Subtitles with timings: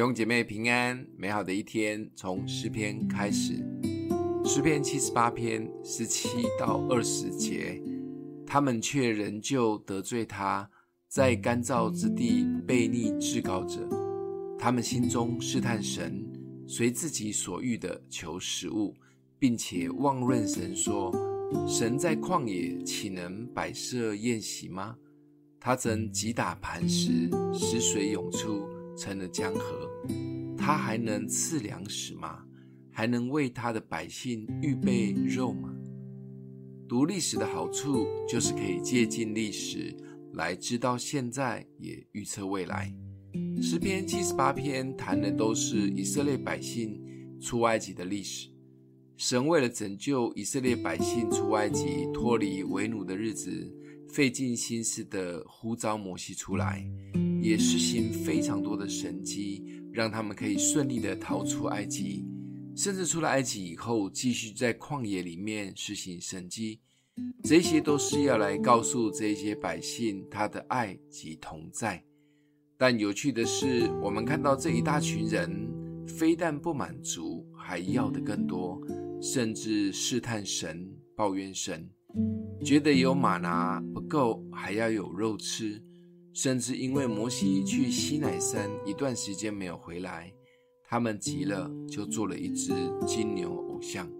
[0.00, 3.62] 弟兄姐妹平安，美好的一天从诗篇开始。
[4.46, 6.26] 诗篇七十八篇十七
[6.58, 7.78] 到二十节，
[8.46, 10.66] 他们却仍旧得罪他，
[11.06, 13.86] 在干燥之地悖逆至高者。
[14.58, 16.26] 他们心中试探神，
[16.66, 18.94] 随自己所欲的求食物，
[19.38, 21.14] 并且妄论神说：
[21.68, 24.96] 神在旷野岂能摆设筵席吗？
[25.60, 28.66] 他曾击打磐石，使水涌出？
[29.00, 29.90] 成了江河，
[30.58, 32.44] 他还能赐粮食吗？
[32.90, 35.74] 还能为他的百姓预备肉吗？
[36.86, 39.96] 读历史的好处就是可以借鉴历史，
[40.34, 42.94] 来知道现在，也预测未来。
[43.62, 47.02] 诗篇七十八篇谈的都是以色列百姓
[47.40, 48.50] 出埃及的历史。
[49.16, 53.50] 神为了拯救以色列百姓出埃及、脱离为奴的日子，
[54.10, 56.84] 费尽心思的呼召摩西出来。
[57.42, 62.24] 也施行非常多的神迹，让他们可以顺利的逃出埃及，
[62.76, 66.80] 甚至出了埃及以后，继续在旷野里面施行神迹。
[67.42, 72.02] 这些都是要来告诉这些百姓他的爱及同在。
[72.78, 75.68] 但有趣的是，我们看到这一大群人，
[76.06, 78.80] 非但不满足，还要的更多，
[79.20, 81.90] 甚至试探神，抱怨神，
[82.64, 85.82] 觉得有吗哪不够，还要有肉吃。
[86.42, 90.32] 甚至因为摩西去西乃山一段时间没有回来，
[90.82, 92.72] 他们急了，就做了一只
[93.06, 94.10] 金牛偶像。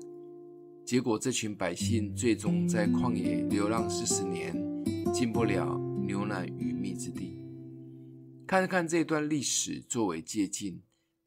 [0.84, 4.54] 结果这群百姓最终在旷野流浪四十年，
[5.14, 7.38] 进不了牛奶与蜜之地。
[8.46, 10.78] 看看这段历史作为借鉴，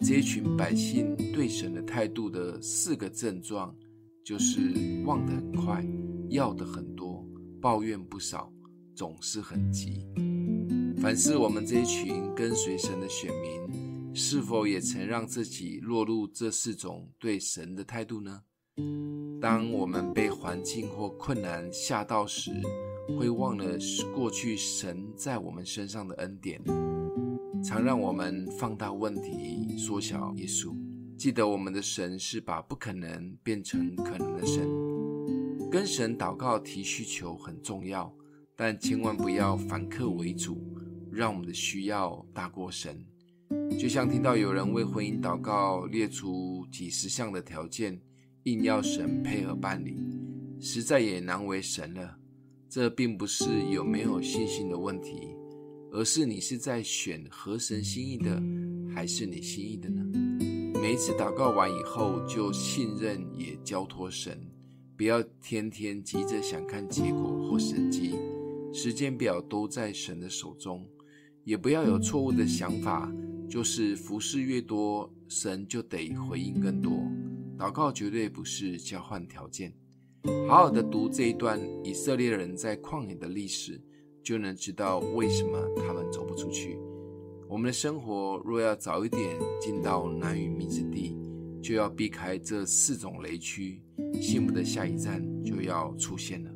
[0.05, 3.75] 这群百姓对神的态度的四个症状，
[4.23, 4.61] 就是
[5.05, 5.83] 忘得很快，
[6.29, 7.27] 要的很多，
[7.59, 8.53] 抱怨不少，
[8.93, 10.05] 总是很急。
[11.03, 18.41] 反思我们这一群跟随神的选民，是否也曾让自己落入这四种对神的态度呢？
[19.41, 22.53] 当我们被环境或困难吓到时，
[23.19, 23.77] 会忘了
[24.15, 26.63] 过去神在我们身上的恩典，
[27.61, 30.73] 常让我们放大问题，缩小耶稣。
[31.17, 34.65] 记得我们的神是把不可能变成可能的神。
[35.69, 38.09] 跟神祷告提需求很重要，
[38.55, 40.63] 但千万不要反客为主。
[41.13, 43.05] 让我们的需要大过神，
[43.79, 48.01] 就像听到有人为婚姻祷告，列出几十项的条件，
[48.43, 49.95] 硬要神配合办理，
[50.59, 52.17] 实在也难为神了。
[52.67, 55.29] 这并不是有没有信心的问题，
[55.91, 58.41] 而是你是在选合神心意的，
[58.91, 60.03] 还是你心意的呢？
[60.81, 64.41] 每一次祷告完以后，就信任也交托神，
[64.97, 68.15] 不要天天急着想看结果或神迹，
[68.73, 70.83] 时间表都在神的手中。
[71.43, 73.11] 也不要有错误的想法，
[73.49, 76.91] 就是服侍越多，神就得回应更多。
[77.57, 79.73] 祷告绝对不是交换条件。
[80.47, 83.81] 好好的读这一段以色列人在旷野的历史，
[84.23, 86.77] 就能知道为什么他们走不出去。
[87.49, 91.17] 我们的生活若要早一点进到奶与蜜之地，
[91.61, 93.81] 就要避开这四种雷区，
[94.21, 96.49] 幸福的下一站就要出现了。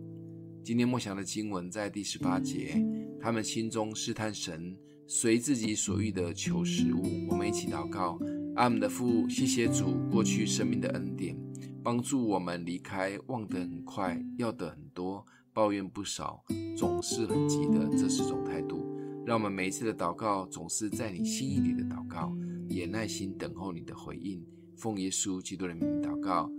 [0.64, 2.82] 今天默想的经文在第十八节。
[3.28, 4.74] 他们心中试探神，
[5.06, 7.28] 随自己所欲的求食物。
[7.28, 8.18] 我们一起祷告：
[8.56, 11.38] 阿们的父，谢谢主过去生命的恩典，
[11.84, 16.42] 帮助我们离开忘得很快、要得很多、抱怨不少、
[16.78, 18.98] 总是很急的这四种态度。
[19.26, 22.34] 让我们每一次的祷告总是在你心意里的祷告，
[22.70, 24.42] 也耐心等候你的回应。
[24.78, 26.50] 奉耶稣基督的名祷告，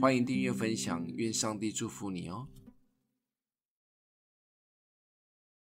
[0.00, 2.48] 欢迎订阅分享，愿上帝祝福你哦。